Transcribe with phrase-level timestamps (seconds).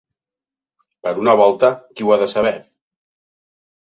[1.07, 1.69] Per una volta,
[1.99, 2.55] qui ho ha de saber?